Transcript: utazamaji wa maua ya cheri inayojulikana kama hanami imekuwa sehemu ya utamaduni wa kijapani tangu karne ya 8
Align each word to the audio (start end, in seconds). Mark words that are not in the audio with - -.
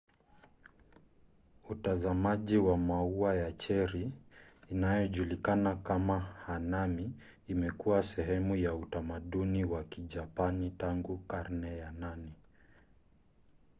utazamaji 1.69 2.57
wa 2.57 2.77
maua 2.77 3.35
ya 3.35 3.51
cheri 3.51 4.11
inayojulikana 4.69 5.75
kama 5.75 6.19
hanami 6.19 7.11
imekuwa 7.47 8.03
sehemu 8.03 8.55
ya 8.55 8.73
utamaduni 8.75 9.65
wa 9.65 9.83
kijapani 9.83 10.71
tangu 10.71 11.17
karne 11.17 11.77
ya 11.77 11.91
8 11.91 12.17